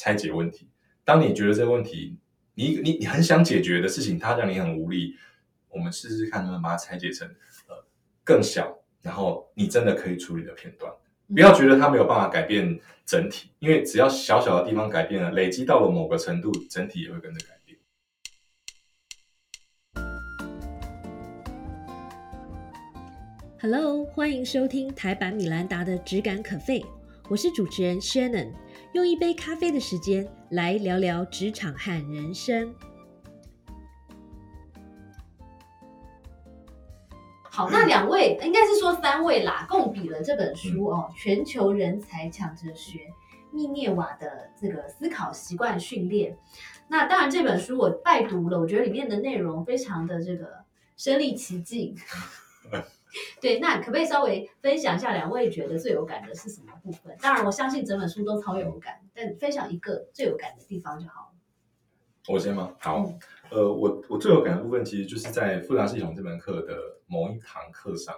[0.00, 0.66] 拆解问题。
[1.04, 2.16] 当你觉得这个问题，
[2.54, 5.14] 你你你很想解决的事情，它让你很无力，
[5.68, 7.28] 我们试试看能不能把它拆解成
[7.68, 7.84] 呃
[8.24, 10.90] 更小，然后你真的可以处理的片段。
[11.28, 17.78] 不要觉得它没有办法改变整体，因为只要小小的地方改变了，累积到了某个程度，整体也会跟着改变。
[23.60, 26.80] Hello，欢迎收听台版米兰达的《只感可废》，
[27.28, 28.50] 我是主持人 Shannon，
[28.92, 32.74] 用一杯咖啡的时间来聊聊职场和人生。
[37.42, 42.98] 好，那两位应该是说三位啦，共比了这本书哦，《全球人才抢着学：
[43.52, 46.32] 密涅瓦的这个思考习惯训练》。
[46.88, 50.64] 那当然，这本书我拜读了，我觉得里面的内容非常的这个
[50.96, 51.94] 身临其境。
[53.40, 57.16] 对，那可不可以稍微分享一下两位觉得最有感的是什么部分？
[57.20, 61.26] 当然，我相信整本书都超有感，但分享一个最有感的地方就好了。
[62.28, 62.74] 我先吗？
[62.78, 63.18] 好，嗯
[63.50, 68.14] 呃，我我最有感的部分其实就是在复杂系统这门课的某一堂课上，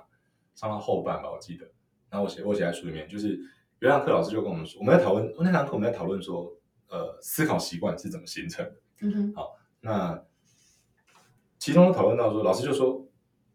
[0.55, 1.67] 上到后半吧，我记得。
[2.11, 3.39] 然后我写我写在书里面，就是
[3.79, 6.53] 有一堂课老师就跟我们说，我们在讨论那堂课我们在讨论说，
[6.89, 8.75] 呃，思考习惯是怎么形成的。
[9.01, 10.23] 嗯哼，好那
[11.59, 13.07] 其中讨论到说，老师就说，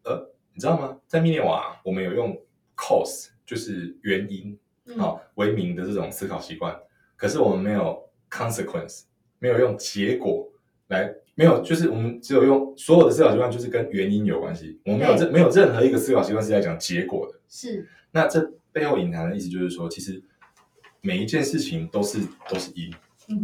[0.02, 0.97] 呃，你知道吗？
[1.08, 2.38] 在密涅瓦，我们有用
[2.76, 4.56] cause，就是原因，
[4.86, 4.98] 嗯。
[4.98, 6.78] 好、为名的这种思考习惯，
[7.16, 9.02] 可是我们没有 consequence，
[9.38, 10.46] 没有用结果
[10.88, 15.24] 来，没有，就是我们只有用所有的思考习惯就是跟原因有关系，我们没有对。
[15.24, 17.38] 任没有任何一个思考习惯是在讲结果的。
[17.48, 18.40] 是，那这
[18.72, 20.22] 背后隐含的意思就是说，其实
[21.00, 22.92] 每一件事情都是都是因，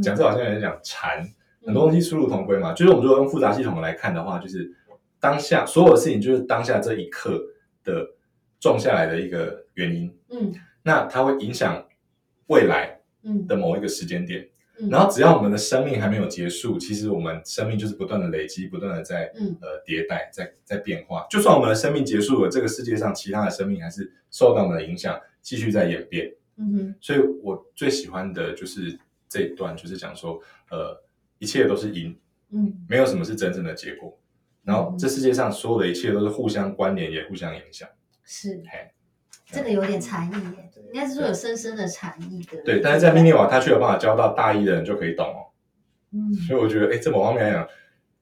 [0.02, 1.26] 讲这好像有点讲禅，
[1.64, 2.72] 很多东西殊途同归嘛。
[2.72, 4.70] 就是我们如果用复杂系统来看的话，就是
[5.20, 7.42] 当下所有的事情就是当下这一刻
[7.84, 8.08] 的
[8.58, 11.86] 种下来的一个原因，嗯那它会影响
[12.46, 14.48] 未来嗯的某一个时间点。
[14.76, 21.24] 嗯，然后只要我们的生命还没有结束，其实我们生命就是不断的累积，不断的在嗯呃迭代，在在变化。
[21.30, 26.34] 就算我们的生命结束了，这个世界上其他的生命还是受到我们的影响，继续在演变。
[26.56, 28.98] 嗯哼，所以我最喜欢的就是
[29.28, 31.00] 这一段，就是讲说，呃，
[31.38, 32.18] 一切都是因，
[32.50, 34.18] 嗯没有什么是真正的结果。
[34.64, 37.88] 然后这世界上所有的一切都是互相关联，也互相影响。
[38.24, 38.90] 是嘿，
[39.46, 42.62] 这个有点禅意耶，应该是说有深深的禅意的。
[42.64, 45.52] 对，但是在密涅瓦，他却有办法教到大一的人就可以懂哦。
[46.12, 47.68] 嗯，所以我觉得，哎，这某方面来讲，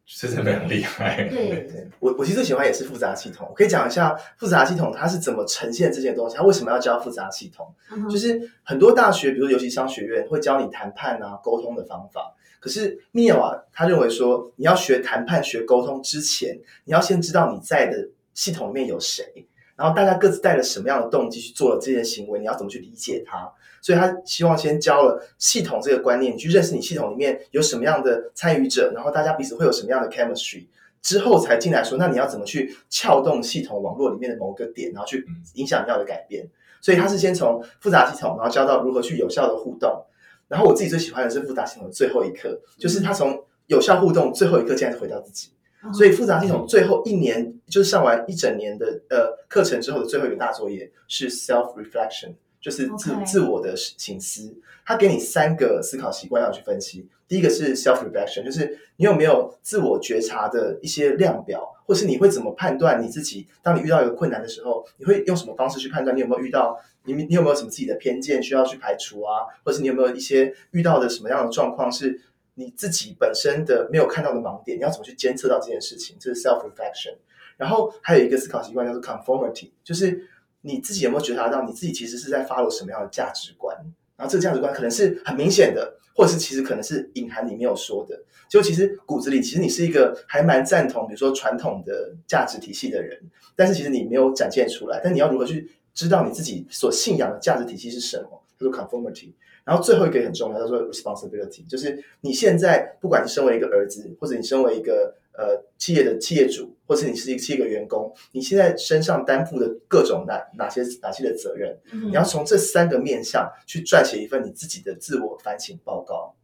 [0.04, 1.28] 是真的非常厉害。
[1.28, 7.72] 对，对我我其实最喜欢也是复杂系统，我可以讲一下复杂系统它是怎么呈现这些东西，它为什么要教复杂系统？
[7.90, 12.34] 嗯就是很多大学，比如尤其商学院会教你谈判啊、沟通的方法。
[12.60, 23.50] 可是米尔啊他认为说，你要学谈判、学沟通之前，你要先知道你在的系统里面有谁，然后大家各自带了什么样的动机去做了这件行为，你要怎么去理解它。
[23.82, 30.64] 所以他希望先教了系统这个观念，你去认识你系统里面有什么样的参与者，然后大家彼此会有什么样的 chemistry，
[31.02, 36.48] 之后才进来说，那你要怎么去撬动系统网络里面的某个点，然后去影响你要的改变。
[36.80, 40.04] 所以他是先从复杂系统，然后教到如何去有效的互动。
[40.48, 45.48] 然后我自己最喜欢的是复杂系统的最后一课，就是他从有效互动最后一课，竟然是回到自己。
[45.84, 54.54] 嗯所以复杂系统最后一年，就是上完一整年的呃课程之后的最后一个大作业是 self reflection，就是自自我的醒思。
[54.84, 57.06] 他给你三个思考习惯要去分析。
[57.28, 63.46] 第一个是 self reflection，就是你有没有自我觉察的一些量表，或是你会怎么判断你自己？
[63.62, 66.80] 当你遇到一个困难的时候，你会用什么方式去判断你有没有遇到？
[67.04, 69.42] 你你有没有什么自己的偏见需要去排除啊？
[69.64, 72.20] 或是你有没有一些遇到的什么样的状况是
[72.54, 74.78] 你自己本身的没有看到的盲点？
[74.78, 76.16] 你要怎么去监测到这件事情？
[76.20, 77.16] 这是 self reflection。
[77.56, 80.28] 然后还有一个思考习惯叫做 conformity，就是
[80.62, 83.76] 你自己有没有觉察到你自己其实是在 follow 什么样的价值观？
[84.16, 88.18] 然后这个价值观可能是很明显的，或者是其实可能是隐含你没有说的。
[88.48, 93.18] 就其实骨子里，其实你是一个还蛮赞同，比如说传统的价值体系的人，
[93.56, 95.00] 但是其实你没有展现出来。
[95.02, 98.42] 但你要如何去知道你自己所信仰的价值体系是什么？
[98.58, 99.32] 叫做 conformity。
[99.64, 116.34] 然后最后一个也很重要，叫做 responsibility，就是你现在不管你身为一个儿子，或者你身为一个呃企业的企业主，或是你是一个企业的员工，你现在身上担负的各种哪哪些哪些的责任，嗯你要从这三个面向去撰写一份你自己的自我反省报告，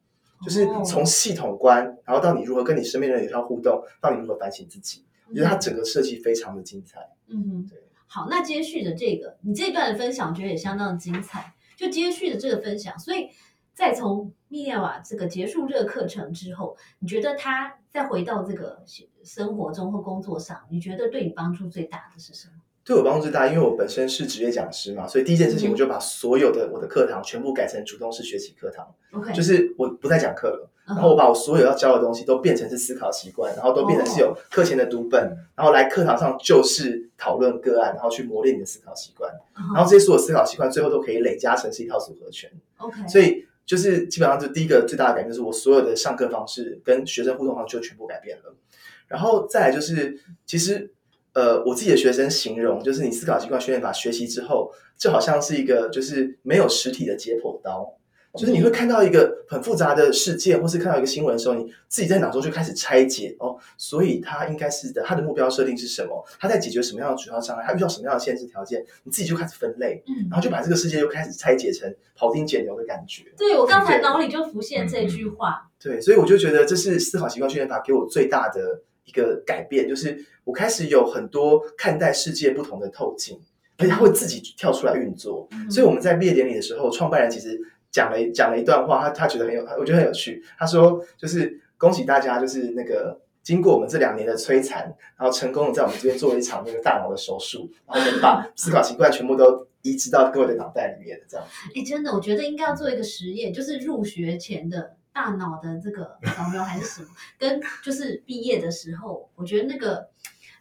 [0.44, 5.05] 就是哦从系统观，然后到你如何跟你身边的人有效互动，到你如何反省自己。
[5.29, 7.00] 我觉得它整个设计非常的精彩。
[7.26, 11.53] 嗯哼对，好，那接续的这个，你这一段的分享，我觉得也相当精彩。
[11.79, 13.31] 就接续的这个分享，所以
[13.73, 18.83] 再从密涅瓦这个结束这个课程之后，你觉得他再回到这个
[19.23, 22.55] 生活中或工作上，你觉得对你帮助最大的是什么？
[22.85, 30.71] 对我帮助最大，因为我本身是职业讲师嘛，所以第一件事情嗯我就把所有的我的课堂全部改成主动式学习课堂，OK，就是我不再讲课了。
[30.88, 35.20] 嗯然后我把我所有要教的东西都变成是思考习惯，然后都变成是有课前的读本，
[35.55, 42.50] 然后来课堂上就是讨论个案，然后去磨练你的思考习惯，嗯然后这些所有思考习惯最后都可以累加成是一套组合拳。
[42.79, 48.55] OK，所以就是基本上就第一个最大的改变就是我所有的上课方式跟学生互动方式就全部改变了，
[49.08, 50.90] 然后再来就是其实
[51.35, 57.94] 呃我自己的学生形容就是你思考习惯训练法学习之后，就好像是一个就是没有实体的解剖刀。
[58.38, 66.25] 就是你会看到一个很复杂的事件，或是看到一个新闻的时候，你自己在脑中就开始拆解哦，所以他应该是的，他的目标设定是什么？
[66.38, 67.64] 他在解决什么样的主要障碍？
[67.67, 68.85] 他遇到什么样的限制条件？
[69.02, 73.25] 你自己就开始分类，嗯然，后就把这个世界又开始拆解成庖丁解牛的感觉。
[73.37, 83.40] 对我刚才脑里就浮现这句话，对，所以我就觉得这是思考习惯训练法给我最大的一个改变，就是我开始有很多看待世界不同的透镜，
[83.79, 85.49] 而且它会自己跳出来运作。
[85.52, 87.61] 嗯所以我们在毕业典礼的时候，创办人其实
[87.99, 90.41] 讲了讲了一段话，他他觉得很有，我觉得很有趣。
[90.56, 94.85] 他说，就是恭喜大家，就是那个经过我们这两年的摧残，
[95.17, 101.45] 然后成功的在我们这边做了一场那个大脑的手术，然后我们把 思考习惯全部都移植到各位的脑袋里面，这样。
[101.75, 110.09] 哎，真的，我觉得应该要做一个实验，就是入学前的大脑的这个扫描还是什么，跟就是毕业的时候，我觉得那个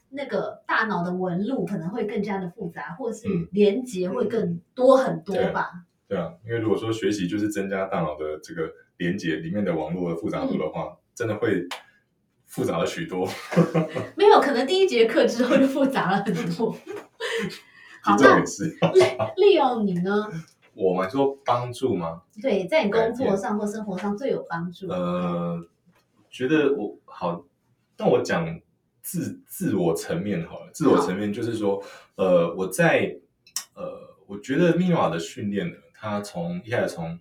[0.10, 5.84] 那个大脑的纹路可能会更加的复杂，或是嗯连接会更多很多对吧。
[6.08, 11.68] 对啊，因为如果说学习就是增加大脑的这个连接里面的网络的复杂度的话，真的会
[12.46, 13.28] 复杂了许多。
[14.16, 16.72] 没有，可能第一节课之后就复杂了很多。
[18.02, 18.78] 好，那也是
[19.36, 20.30] 利用你呢？
[20.74, 22.22] 我们说帮助吗？
[22.42, 24.88] 对，在你工作上或生活上最有帮助。
[24.88, 25.60] 呃，
[26.30, 27.44] 觉得我好，
[27.98, 28.62] 那我讲
[29.02, 30.70] 自自我层面好了。
[30.72, 31.84] 自我层面就是说，
[32.16, 33.18] 呃，我在
[33.74, 37.20] 呃，我觉得密码的训练呢，它从一开始从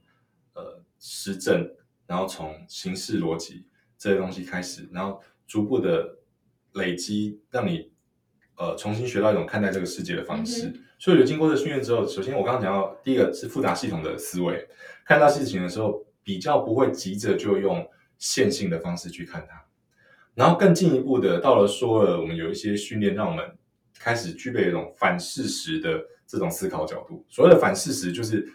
[0.54, 1.68] 呃实证，
[2.06, 6.18] 然后从形式逻辑这些东西开始，然后逐步的
[6.74, 7.90] 累积，让你
[8.56, 10.66] 呃重新学到一种看待这个世界的方式。
[10.68, 14.66] 嗯所以，我觉得经过这个训练之后，首先我刚刚讲到，第一个是复杂系统的思维，
[15.04, 17.86] 看到事情的时候，比较不会急着就用
[18.16, 19.62] 线性的方式去看它。
[20.34, 23.44] 然后更进一步的，到了说了，我们有一些训练，让我们
[23.98, 27.22] 开始具备一种反事实的这种思考角度。
[27.28, 28.50] 所谓的反事实，就是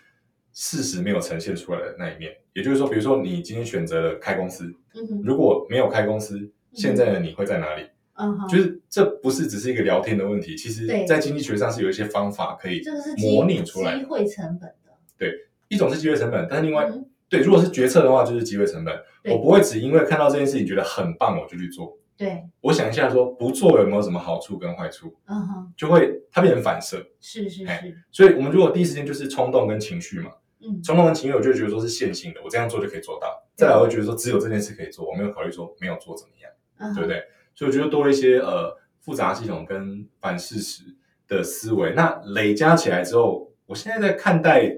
[0.53, 2.31] 事实没有呈现出来的那一面。
[2.53, 7.83] 也就是说，比如说你今天选择了开公司，嗯哼，如果没有开公司，现在的你会在哪里？
[8.15, 13.97] 嗯哼，就是这不是只是一个聊天的问题，其实在经济学上是有一些方法可以这个是模拟出来。
[13.97, 14.91] 机会成本的。
[15.17, 15.31] 对
[15.69, 18.93] 一种是机会成本，但是另外、嗯对，如果是决策的话，就是机会成本。
[19.25, 21.97] 我不会只因为看到这件事情觉得很棒，我就去做。
[22.17, 27.01] 对，我想一下说不做有没有什么好处跟坏处，嗯哼，就会它变成反射。
[27.21, 30.31] 是是哎是，所以我们如果第一时间就是冲动跟情绪嘛，
[30.63, 33.43] 嗯冲动跟情绪，我就觉得说是线性的，我这样做就可以做到。
[33.55, 36.51] 再来，我会觉得说只有这件事可以做，我没有考虑说没有做怎么样。
[36.77, 37.07] 嗯对不？
[37.09, 37.23] 对？
[37.53, 40.83] 所以我觉得多了一些呃复杂系统跟反事实
[41.27, 44.75] 的思维，那累加起来之后，我现在在看待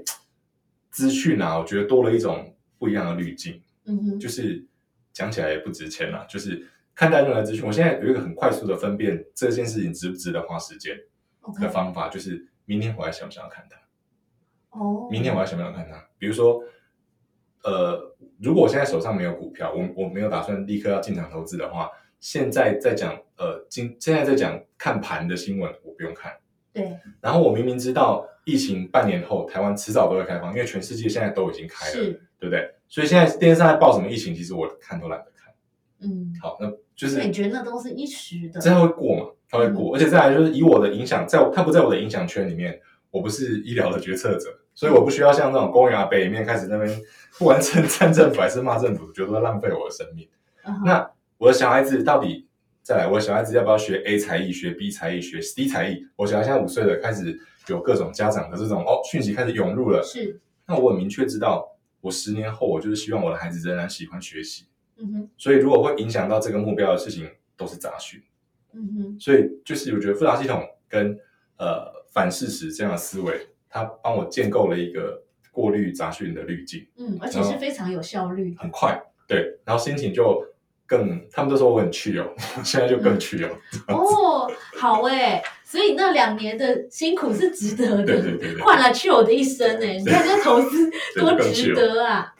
[0.89, 4.65] 资讯啊，我觉得多了一种不一样的滤镜，嗯哼，就是
[5.13, 10.97] 讲起来也不值钱啦，就是看待任何资讯，我现在有一个很快速的分辨这件事情值不值得花时间
[11.61, 13.77] 的方法，就是明天我还想不想要看它。
[14.73, 16.03] 哦，明天我要想不想看它？
[16.17, 16.61] 比如说，
[17.63, 21.89] 呃，如果我现在手上没有股票，我我没有打算立刻要进场投资的话，
[22.19, 26.31] 现在在讲呃，今现在在讲看盘的新闻，我不用看。
[26.73, 31.93] 对然后我明明知道疫情半年后台湾迟早都会开放，因为全世界现在都已经开了，
[32.39, 32.67] 对不对？
[32.87, 35.53] 所以现在电视上在报什么疫情，其实我看都懒得看。
[36.01, 39.29] 嗯，好，那就是你觉得那都是一时的，这会过嘛？
[39.47, 47.01] 它会过，而且再来就是以我的影响，在我它不在我的影响圈里面，我不是医疗的决策者，所以我不需要像那种公园啊北里面开始那边，
[47.37, 50.27] 不管是赞政府还是骂政府，觉得浪费我的生命。
[50.85, 52.47] 那我的小孩子到底
[52.81, 56.05] 再来，我的小孩子要不要学 A 才艺、学 B 才艺、学 C 才艺？
[56.15, 57.37] 我小孩现在五岁了，开始
[57.67, 60.01] 有各种家长的这种哦讯息开始涌入了。
[60.03, 61.67] 是，那我很明确知道，
[62.01, 64.65] 我十年后我就是希望我的孩子仍然喜欢学习，
[64.97, 68.21] 嗯哼，所以如果会影响到这个目标的事情，都是杂讯。
[68.73, 71.17] 嗯哼，所以就是我觉得复杂系统跟
[71.57, 75.19] 呃反事实这样的思维，它帮我建构了一个
[75.51, 80.45] 过滤杂讯的滤镜，嗯，而且是非常有效率，很快，对，然后心情就
[80.85, 83.49] 更，他们都说我很去哦，我 现在就更去哦，
[83.87, 92.35] 哦，好哎，所以那两年的辛苦是值得的，对对对对换了去我的一生哎，你看这投资多值得啊！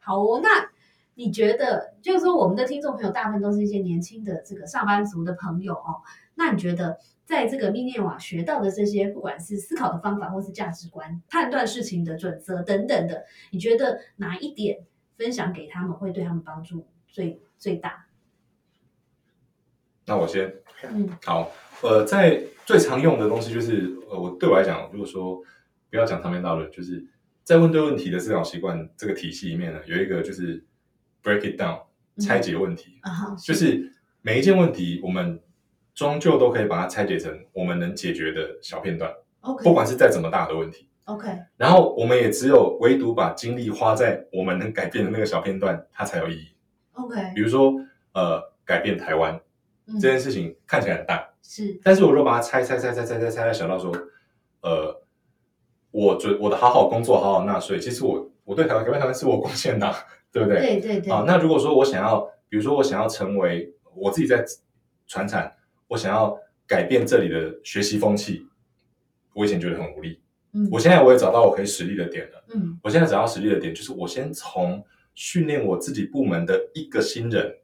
[0.00, 0.68] 好哦，那
[1.14, 6.02] 你觉得，就是说我们的听众朋友大部分都是一些年轻的这个上班族的朋友哦，
[6.34, 14.84] 那你觉得在这个密涅瓦学到的这些，不管是思考的方法，或是价值观、判断事情的准则等等的，你觉得哪一点
[15.16, 18.06] 分享给他们会对他们帮助最最大？
[20.06, 20.52] 那我先
[20.90, 21.50] 嗯好，
[21.82, 25.40] 呃，在最常用的东西就是，呃，我对我来讲，如果说
[25.90, 27.02] 不要讲长篇大论，就是
[27.42, 30.62] 在问对问题的思考习惯这个体系里面呢，有一个就是
[31.24, 31.80] break it down，
[32.24, 33.00] 拆解问题，
[33.44, 33.90] 就是
[34.20, 35.40] 每一件问题，我们
[35.94, 39.64] 终究都可以把它拆解成我们能解决的小片段，OK。
[39.64, 40.88] 不管是再怎么大的问题。
[41.06, 41.28] OK
[41.58, 46.48] 然后我们也只有唯独把精力花在我们能改变的那个小片段，它才有意义。
[46.92, 47.74] OK，比如说，
[48.12, 49.38] 呃，改变台湾
[49.86, 50.00] 嗯。
[50.00, 51.78] 这件事情看起来很大，是。
[51.82, 53.92] 但是我如果把它拆拆拆拆拆拆拆，想到说，
[54.62, 55.02] 呃，
[55.90, 59.94] 我觉我的好好工作，好好纳税，其实我我对台湾改变台湾是我贡献的啊，
[60.34, 60.58] 对不对？
[60.58, 64.44] 对对对，好，那如果说我想要，比如说我想要成为我自己在
[65.06, 65.54] 传产，
[65.86, 66.36] 我想要
[66.66, 68.44] 改变这里的学习风气，
[69.32, 70.20] 我以前觉得很无力，
[70.54, 72.44] 嗯我现在我也找到我可以实力的点了。
[72.52, 77.56] 嗯我现在找到实力的点，就是我先从训练我自己部门的一个新人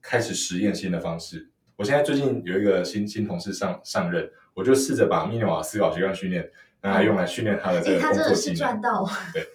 [0.00, 1.50] 开始实验新的方式。
[1.76, 6.50] 我现在最近有一个新新同事上上任，我就试着把密涅瓦思考习惯训练
[6.80, 8.56] 拿来用来训练他的这哎，个他真的是工作技能。
[8.56, 9.46] 赚到，对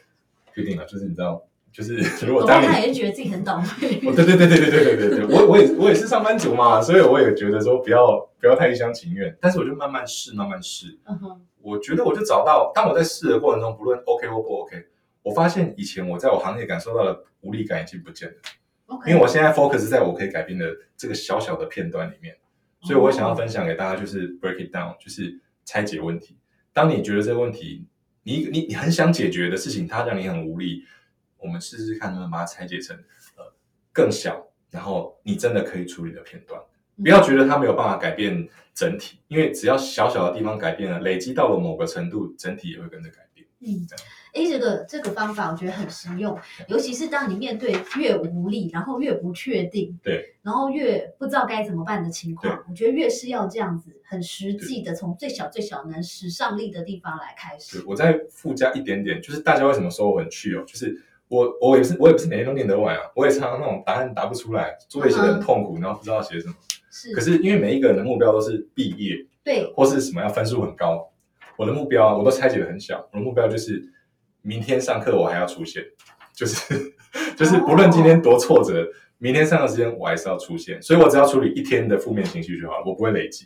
[0.54, 3.66] 确定了，就是你知道，就是 如果我当你他也是觉得自己很倒霉。
[4.10, 10.98] 哦，对对对对对对对对对，我我也我也是上班族嘛，所以我也觉得说不要不要太一厢情愿，但是我就慢慢试，慢慢试。
[11.06, 14.86] 嗯哼，我觉得我就找到，当我在试的过程中，不论 OK 或不 OK，
[15.22, 18.36] 我发现以前我在我行业感受到的无力感已经不见了
[18.88, 20.66] ，OK，因为我现在 focus 在我可以改变的
[20.98, 22.36] 这个小小的片段里面，
[22.82, 26.38] 所以我想要分享给大家就是 break it down，就是拆解问题。
[26.74, 27.86] 当你觉得这个问题，
[28.24, 30.84] 你你你很想解决的事情，它让你很无力，
[31.40, 32.96] 我们试试看能不能把它拆解成
[33.38, 33.54] 呃
[33.92, 36.60] 更小，然后你真的可以处理的片段。
[36.62, 36.66] 嗯
[37.02, 43.48] 不要觉得它没有办法改变整体，因为只要小小的地方改变了，累积到了某个程度，整体也会跟着改变。
[43.62, 43.88] 嗯
[44.34, 57.84] 哎，这个这个方法我觉得很实用，尤其是当你面对越无力，然后越不确定，对，然后越不知道该怎么办的情况，我觉得越是要这样子很实际的，从最小最小能使上力的地方来开对始。
[57.88, 66.54] 我再附加一点点，就是大家为什么说我很去哦，就是我我也是我也不是每天都念得完啊，我也常常那种答案答不出来，作业写的很痛苦，然后不知道写什么。
[66.92, 71.12] 是，可是因为每一个人的目标都是毕业对，或是什么要分数很高，
[71.56, 73.82] 我的目标啊我都拆解的很小，我的目标就是
[74.42, 75.84] 明天上课我还要出现，
[76.34, 76.94] 就是
[77.38, 78.88] 就是不论今天多挫折，
[79.20, 83.46] 明天上课时间我还是要出现，所以我只要处理一天的负面情绪就好了，我不会累积。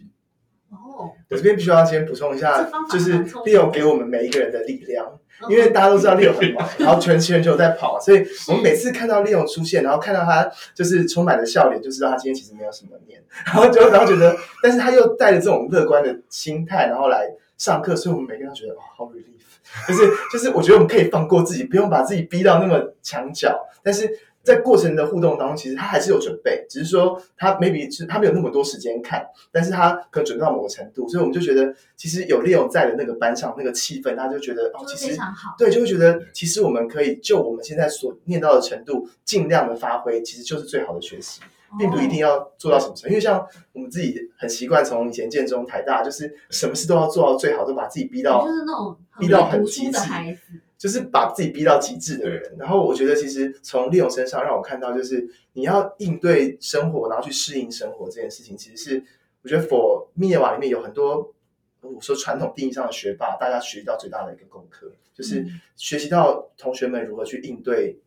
[0.69, 19.43] 哦，我这边必须要先补充一下就是利用给我们每一个人的力量，嗯因为大家都知道利用很忙，然后全全球在跑，所以我们每次看到利用出现，然后看到他就是充满了笑脸，就知道他今天其实没有什么念，然后就然后觉得，但是他又带着这种乐观的心态，然后来上课，所以我们每个人都觉得哇，好 relief，
[19.87, 24.09] 就是就是我觉得我们可以放过自己，不用把自己逼到那么墙角，但是。
[24.43, 35.55] 在过程的互动当中，其实他还是有准备，只是说他 maybe 是他没有那么多时间看，但是他可能准备到某个程度，所以我们就觉得，其实有利用在的那个班上那个气氛，他就觉得哦，其实非常好。
[35.57, 41.39] 对，就会觉得其实我们可以就我们现在所念到的程度，尽量的发挥，其实就是最好的学习，
[41.79, 43.09] 并不一定要做到什么程度。
[43.09, 50.39] 因为像我们自己很习惯从以前建中、台大，就是什么事都要做到最好，都把自己逼到就是那种逼到很极致孩子。
[50.83, 52.57] 就是把自己逼到极致的人。
[52.59, 59.03] 然后我觉得，其实从利用身上让我看到，就是你要应对生活，然后去适应生活这件事情，其实是
[59.43, 61.33] 我觉得 for 密涅瓦里面有很多
[61.79, 67.97] 我说传统定义上的学霸，大家学习到最大的一个功课，就是嗯学习到同学们如何去应对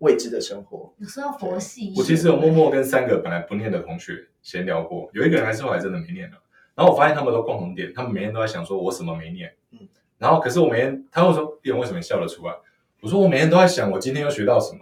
[0.00, 0.92] 未知的生活。
[0.98, 1.94] 有时候要佛系。
[1.96, 6.36] 我其实有默默跟三个本来不念的同学闲聊过，有一个人还是后来真的没念了。
[6.74, 9.78] 然后我发现他们都共同点，他们每天都在想说我什么没念，嗯
[10.18, 12.54] 然后可是我每天他会说，叶文为什么你笑得出来？
[13.00, 14.80] 我说我每天都在想我今天又学到什么，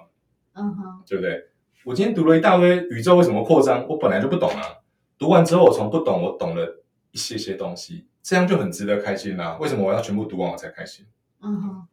[0.55, 1.49] 嗯哼，对不对？
[1.85, 4.63] 我今天读了一大堆宇宙为什么扩张，我本来就不懂啊。
[5.19, 11.05] 读完之后，我从不懂，我懂了一些些东西，这样就很值得开心啦、为什么我要全部读完我才开心？
[11.43, 11.87] 嗯哼，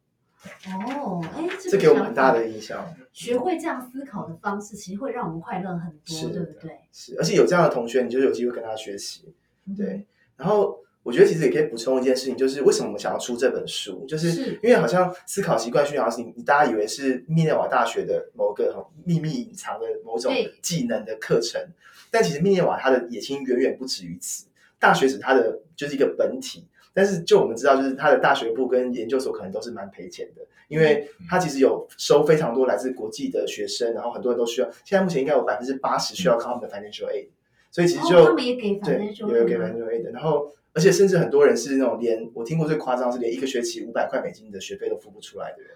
[0.98, 2.83] 哦，哎，这个给我们很大的影响。
[3.12, 6.79] 学会这样思考的方式，其实会让我们快乐很是多，对不对？
[6.93, 9.33] 是，而且有这样的同学，你就有机会跟他学习。
[9.65, 10.05] 嗯对，
[10.38, 20.31] 然后我觉得其实也可以补充一件事情，就是为什么我们想要出这本书，就是是因为好像思考习惯训练，好像是你你大家以为是密涅瓦大学的某个很秘密隐藏的某种
[20.62, 21.62] 技能的课程，
[22.12, 24.46] 但其实密涅瓦它的野心远远不止于此。
[24.79, 37.27] 大学只是它的就是一个本体，但是就我们知道，就是它的大学部跟研究所可能都是蛮赔钱的，因为它其实有收非常多来自国际的学生，然后很多人都需要，现在目前应该有百分之八十需要靠他们的 financial aid，
[37.70, 45.72] 所以其实就、哦他们也给对 financial 也有给 aid 吗 financial aid 的，然后而且甚至很多人是那种连我听过最夸张是连一个学期五百块美金的学费都付不出来的人。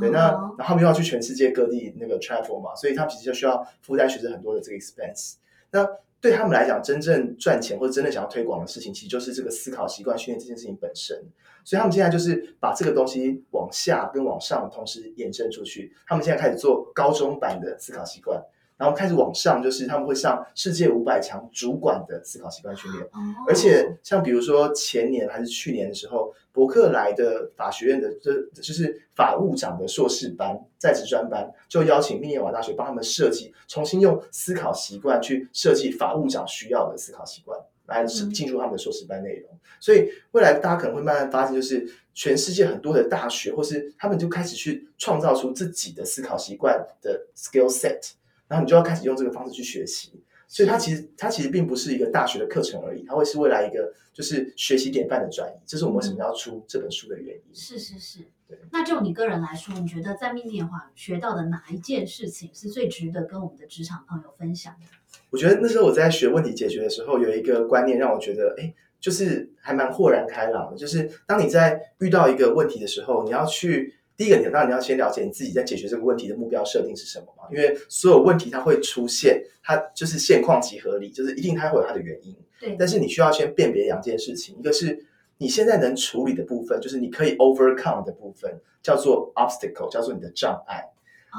[0.00, 5.34] 对，那哦然后他们又要去全世界各地那个 travel 嘛，所以他们其实就需要负担学生很多的这个 expense。
[5.70, 5.88] 那
[6.20, 11.16] 对他们来讲，真正赚钱或者真正想要推广的事情，其实就是这个思考习惯训练这件事情本身。
[11.64, 15.94] 所以他们现在就是把这个东西往下跟往上同时延伸出去。
[16.06, 18.42] 他们现在开始做高中版的思考习惯，
[18.76, 23.04] 然后开始往上，就是他们会上世界五百强主管的思考习惯训练。
[23.04, 39.50] 哦而且像比如说前年还是去年的时候，伯克莱的法学院的这就是法务长的硕士班在职专班，就邀请密涅瓦大学帮他们设计，重新用思考习惯去设计法务长需要的思考习惯，来嗯进入他们的硕士班内容。
[39.80, 48.12] 所以未来大家可能会慢慢发现，就是全世界很多的大学，或是他们就开始去创造出自己的思考习惯的 skill set，
[48.54, 50.12] 然后你就要开始用这个方式去学习。
[50.46, 57.42] 所以它其实它其实并不是一个大学的课程而已，它会是未来一个就是学习典范的转移，这是我们为什么要出这本书的原因。
[57.52, 58.56] 是是是对。
[58.70, 64.86] 那就你个人来说，你觉得在密涅华学到的哪一件事情是最值得跟我们的职场朋友分享的？
[65.30, 70.76] 我觉得那时候我在学问题解决的时候，有一个观念让我觉得，哎，就是还蛮豁然开朗的。
[70.76, 77.44] 就是当你在遇到一个问题的时候，你要去第一个，你当然你要先了解你自己在解决这个问题的目标设定是什么嘛？
[77.50, 82.36] 因为所有问题它会出现，它就是现况即合理，就是一定它会有它的原因。
[82.60, 85.04] 对，但是你需要先辨别两件事情，一个是
[85.38, 90.84] 你现在能处理的部分，就是你可以 overcome 的部分，叫做 obstacle，叫做你的障碍。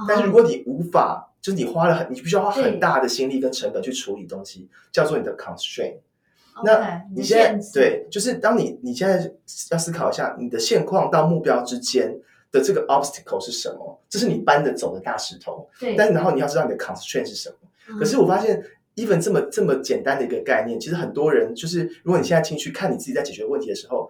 [0.07, 5.99] 但是如果果你无法，就是你花了很，你必须要花很大的心力跟成本去处理东西，叫做你的 constraint。
[6.63, 9.31] 那你你现在对，就是当你你现在
[9.71, 12.17] 要思考一下你的现况到目标之间
[12.57, 15.67] 的这个 obstacle 是什么，这是你搬得走的大石头。
[15.77, 17.55] 对，但是然后你要知道你的 constraint 是什么。
[17.89, 18.63] 嗯可是我发现
[18.95, 24.09] ，even 这么这么简单的一个概念，其实很多人就是，如果你现在进去看你自己在解决问题的时候，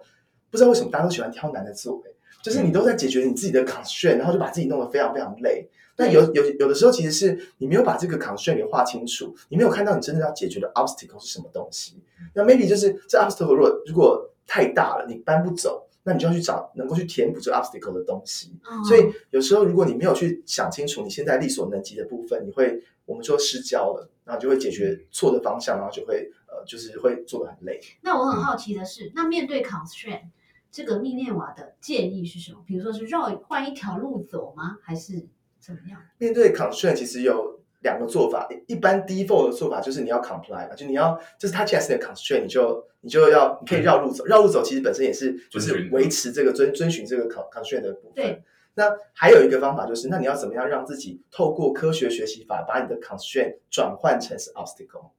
[0.50, 2.10] 不知道为什么大家都喜欢挑难的做、欸，
[2.42, 5.68] 就是你都在解决你自己的 constraint，然后就把自己弄得非常非常累。
[5.98, 12.02] 但有有有的时候，其实是你没有把这个 constraint 给画清楚，你没有看到你真正要解决的 obstacle 是什么东西。
[12.34, 18.56] 那 maybe 就是这 obstacle 如果如果太大了，你搬不走，那你就要去找能够去填补这个 obstacle 的东西。
[18.70, 27.80] 嗯所以有时候如果你没有去想清楚你现在力所能及的部分，你会我们说失焦了，然后就会解决错的方向，然后就会呃就是会做的很累。
[28.02, 30.22] 那我很好奇的是，那面对 constraint，
[30.70, 32.62] 这个密涅瓦的建议是什么？
[32.64, 34.78] 比如说是绕换一条路走吗？
[34.82, 35.26] 还是
[35.58, 36.00] 怎么样？
[36.18, 37.55] 面对 constraint 其实有
[37.86, 48.42] 两个做法，一一般 default 的做法就是你要 comply 嘛，就你要就是它既然是你的 constraint，你就你就要你可以绕路走，绕路走其实本身也是就是维持这个遵遵循这个 con constraint 的部分对。
[48.78, 55.12] 那还有一个方法就是，那你要怎么样让自己透过科学学习法把你的 constraint 转换成是 obstacle？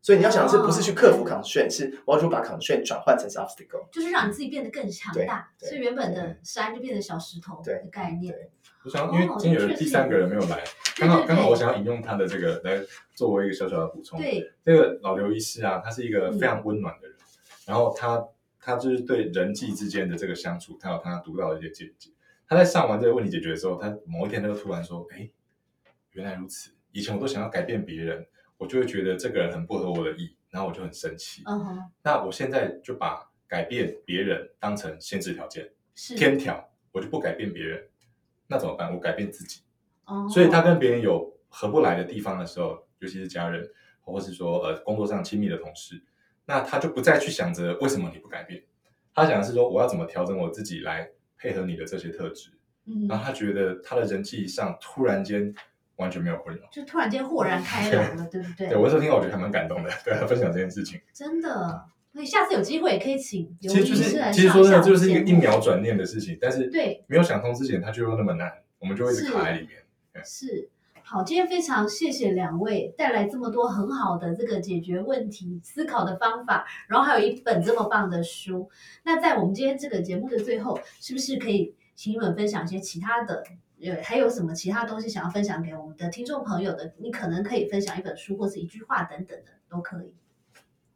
[0.00, 3.84] 所以你要想的是不是去克服哦 constraint，是我要如何把 constraint 转换成是 obstacle？
[3.92, 8.32] 就是让你自己变得更强大，所以原本的山就变成小石头对的概念。
[8.32, 8.50] 对
[8.84, 10.64] 我想，因为今天有第三个人没有来，
[10.96, 12.80] 刚好刚好我想要引用他的这个来
[13.14, 14.18] 作为一个小小的补充。
[14.18, 17.16] 对，这个老刘医师啊，他是一个非常温暖的人，
[17.66, 18.24] 然后他
[18.58, 22.10] 他就是对人际之间的这个相处，他有他独到的一些见解。
[22.48, 25.30] 他在上完这个问题解决的时候，他某一天他就突然说：“哎，
[26.12, 26.72] 原来如此！
[26.90, 31.42] 以前我都想要改变别人，我就会觉得这个人很不合我的意，然后我就很生气。
[31.46, 37.86] 嗯哼，那我现在就把改变别人当成限制条件，是天条，我就不改变别人。
[38.50, 38.92] 那怎么办？
[38.92, 39.62] 我改变自己。
[40.04, 43.66] 哦所以他跟别人有合不来的地方的时候，尤其是家人，
[44.00, 46.02] 或是说呃工作上亲密的同事，
[46.46, 48.62] 那他就不再去想着为什么你不改变，
[49.14, 51.08] 他想的是说我要怎么调整我自己来
[51.38, 52.50] 配合你的这些特质，
[52.86, 55.54] 嗯然后他觉得他的人际上突然间
[55.96, 56.66] 完全没有困扰。
[56.72, 58.68] 就突然间豁然开朗了，对不对？
[58.68, 61.00] 对我那时候听到，我觉得还蛮感动的，对他分享这件事情。
[61.12, 70.24] 真的，所以下次有机会也可以请刘医其实就是师来其实说真的，上下这就是一个一秒转念的事情，但是对没有想通之前，它就又那么难，我们就会一直卡在里面。
[70.24, 70.68] 是。
[71.02, 78.70] 好，今天非常谢谢两位带来这么多很好的这个解决问题思考的方法，然后还有一本这么棒的书。
[79.02, 83.42] 那在我们今天这个节目的最后，是不是可以请你们分享一些其他的？
[83.82, 86.92] 呃，还有什么其他东西想要分享给我们的听众朋友的？
[86.98, 90.14] 你可能可以分享一本书或是一句话等等的，都可以。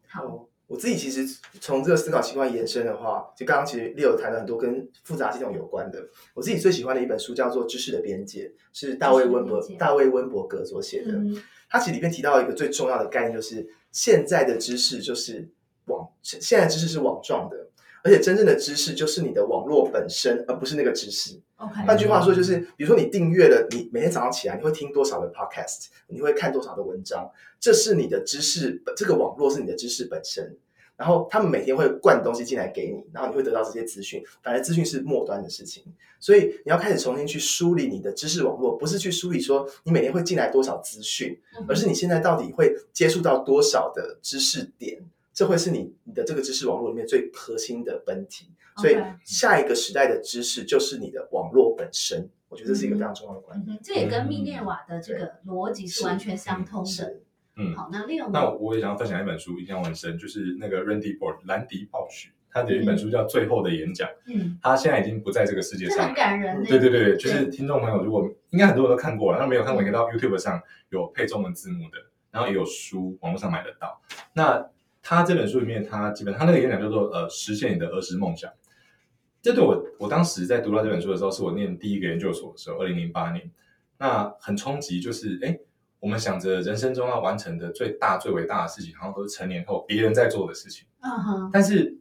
[0.07, 1.27] 好，哦，我自己其实
[1.61, 5.98] 从这个思考习惯延伸的话，就刚刚其实 Leo 谈了很多跟复杂系统有关的。
[6.33, 11.12] 我自己最喜欢的一本书叫做《知识的边界》，是大卫温伯大卫温伯格所写的。
[11.12, 15.48] 嗯，它其实里面提到一个最重要的概念，就是现在的知识就是
[15.87, 17.63] 网，现在的知识是网状的，
[18.04, 21.40] 而且真正的知识就是你的网络本身，而不是那个知识。
[21.56, 30.56] OK，换句话说，就是比如说你订阅了，你每天早上起来你会听多少的 podcast，你会看多少的文章，这是你的知识，这个网络是你的知识本身。
[30.96, 34.22] 然后他们每天会灌东西进来给你，然后你会得到这些资讯。
[34.44, 35.82] 反而资讯是末端的事情，
[36.20, 45.02] 所以你要开始重新去梳理你的知识网络，不是去梳理说你每天会进来多少资讯，嗯而是你现在到底会接触到多少的知识点，
[45.34, 48.50] 这会是你你的这个知识网络里面最核心的本体。
[48.76, 53.78] 所以下一个时代的知识就是你的网络本身，我觉得这是一个非常重要的观点。
[53.80, 57.20] 这也跟密涅瓦的这个逻辑是完全相通的。
[57.56, 66.14] 嗯，好，那利用那我也想要分享一本书，印象很深，就是那个 Randy Board 兰迪鲍许，他的一本书叫《最后的演讲》，嗯，他现在已经不在这个世界上很。
[66.14, 66.66] 感人呢。
[66.68, 71.98] 对对对，就是听众朋友，如果应该很多人都看过了，那没有看过，你可以到 YouTube 上有配中文字幕的，
[72.32, 74.02] 然后也有书，网络上买得到。
[74.32, 74.68] 那
[75.06, 78.50] 他这本书里面，他基本他那个演讲叫做呃实现你的儿时梦想。
[79.42, 83.50] 这对我我当时在读到这本书的时候，是我念第一个研究所的时候，二零零八年，
[83.98, 85.58] 那很冲击，就是哎，
[86.00, 90.86] 我们想着人生中要完成的最大最伟大的事情，好像都是成年后别人在做的事情。
[91.02, 91.98] 嗯哼，但是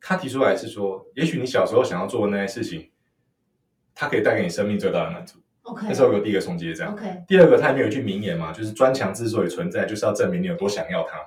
[0.00, 2.90] 他提出来是说，也许你小时候想要做的那些事情，
[3.94, 5.38] 它可以带给你生命最大的满足。
[5.64, 6.94] OK，那时候有第一个冲击是这样。
[6.94, 11.18] OK，第二个，他里面有一句名言嘛，就是专墙之所以存在，就是要证明你有多想要它。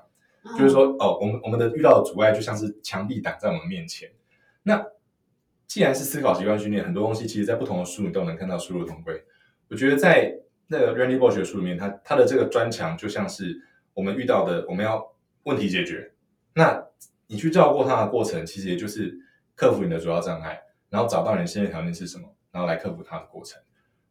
[0.46, 4.10] 嗯就是说，哦，我们我们的遇到的阻碍就像是墙壁挡在我们面前。
[4.64, 4.86] 那
[5.68, 9.24] 既然是思考习惯训练，很多东西其实在不同的书你都能看到殊途同归。
[9.70, 10.32] 我觉得在
[10.68, 13.60] 那个 Randy Bosch 的书里面，他他的这个砖墙就像是
[13.94, 15.12] 我们遇到的，我们要
[15.44, 16.12] 问题解决。
[16.54, 16.86] 那
[17.28, 19.18] 你去照顾它的过程，其实也就是
[19.56, 23.60] 克服你的主要障碍，然后找到你的先决条件是什么，然后来克服它的过程。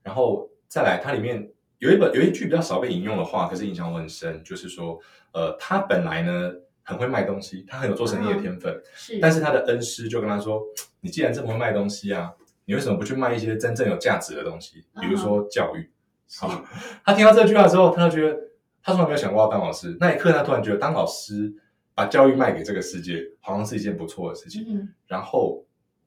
[0.02, 4.98] 然后再来，它里面有一本有一句比较少被引用的话，可是影响我很深，就是说，
[5.32, 10.62] 呃，他本来呢很会卖东西，他很有做生意的天分，是，但是他的恩师就跟他说
[11.00, 12.32] ：“你既然这么会卖东西啊，
[12.64, 15.90] 你为什么不去卖一些真正有价值的东西，比如说教育？”
[16.26, 16.64] 是好，
[17.04, 18.38] 他听到这句话之后，他就觉得
[18.82, 19.96] 他从来没有想过要当老师。
[20.00, 21.52] 那一刻，他突然觉得当老师
[21.94, 24.64] 把教育卖给这个世界，好像是一件不错的事情。
[24.68, 25.64] 嗯然后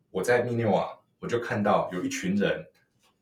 [0.10, 2.66] 我在密涅瓦，我就看到有一群人，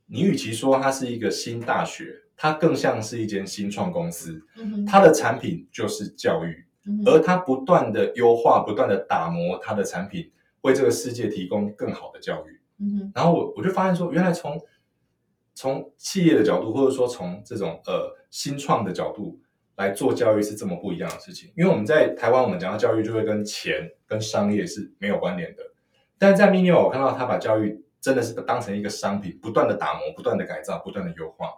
[0.05, 12.59] 你与其说它是一个新大学，它更像是一间新创公司，嗯，它的产品就是教育，嗯而它不断的优化，不断的打磨它的产品，为这个世界提供更好的教育。
[12.79, 14.61] 嗯，然后我我就发现说，原来从
[15.53, 19.39] 从企业的角度，或者说从这种呃新创的角度
[19.77, 21.49] 来做教育是这么不一样的事情。
[21.55, 25.63] 因为我们在台湾，我们讲到教育就会跟钱、跟商业是没有关联的。
[26.17, 31.49] 但在 Mini 我看到他把教育真的是当成一个商品，不断的打磨、不断的改造、不断的优化。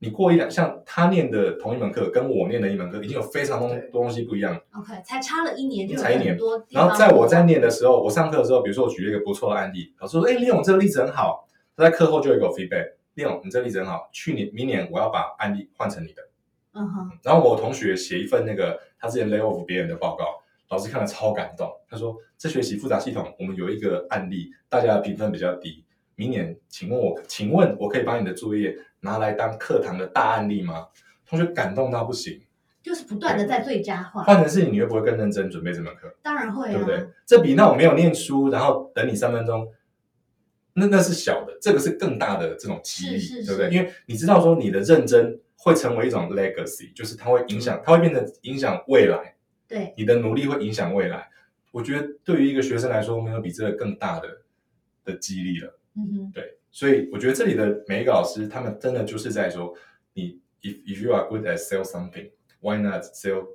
[0.00, 4.60] 你过一两，像他念的同一门课，跟我念的一门课，已经有非常多东西不一样。
[4.72, 16.22] OK，才差了一年就有才一年很多然后在我在念的时候，我上课的时候，比如说我举了一个不错的案例，老师说：“哎，李勇这个例子很好。”他在课后就有一个 feedback，李勇你这个例子很好，去年明年我要把案例换成你的。
[16.74, 20.24] 嗯哼，然后我同学写一份那个他之前 lay off 别人的报告，
[20.68, 21.68] 老师看了超感动。
[21.90, 25.84] 他说：“这学期复杂系统我们有一个案例，大家的评分比较低，
[26.18, 30.88] 明年请问我，请问我可以把你的作业拿来当课堂的大案例吗？”
[31.24, 32.42] 同学感动到不行。
[32.82, 36.12] 就是不断的在最佳化，换成是你，你会不会更认真准备这门课？
[36.22, 37.06] 当然会啊，对不对？
[37.26, 39.68] 这比那我没有念书，然后等你三分钟，
[40.72, 43.70] 那那是小的，这个是更大的这种激励，对不对？
[43.70, 49.36] 因为你知道说你的认真会成为一种 legacy，就是它会影响，它会变成影响未来，
[49.68, 51.28] 对，你的努力会影响未来。
[51.72, 54.28] 我觉得对于一个学生来说，没有比这个更大的
[55.04, 55.77] 的激励了。
[55.98, 59.74] 嗯哼，对，所以我觉得这里的每一个老师，他们真的就是在说，
[60.14, 62.30] 你 if if you are good at sell something,
[62.60, 63.46] why not sell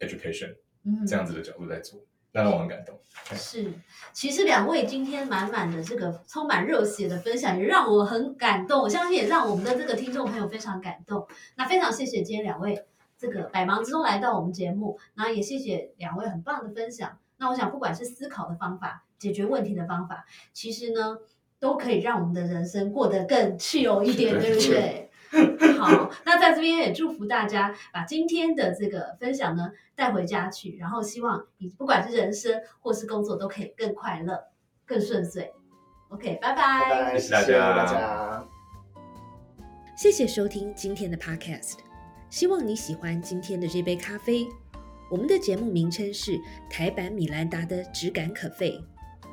[0.00, 0.56] education？
[0.82, 2.00] 嗯哼，这样子的角度在做，
[2.32, 2.98] 那让我很感动。
[3.36, 3.72] 是，
[4.12, 8.82] 其实两位今天满满的这个充满热血的分享，也让我很感动。
[8.82, 11.26] 我相信也让我们的这个听众朋友非常感动。
[11.56, 12.84] 那非常谢谢今天两位
[13.16, 17.18] 这个百忙之中来到我们节目，然后也谢谢两位很棒的分享。
[17.36, 21.18] 那我想，不管是思考的方法、解决问题的方法，其实呢，
[21.64, 25.10] 都可以让我们的人生过得更 chill 一点，对对不对？
[25.80, 34.38] 好，那在这边也祝福大家把今天的这个分享呢带回家去，然后希望你不管是人生或是工作都可以更快乐、
[34.84, 35.50] 更顺遂。
[36.10, 36.90] OK，拜拜。
[36.90, 38.44] 拜拜，谢谢大家谢谢大家。
[39.96, 41.78] 谢谢收听今天的 Podcast，
[42.28, 44.46] 希望你喜欢今天的这杯咖啡。
[45.10, 48.78] 我们的节目名称是台版米兰达的质感可废，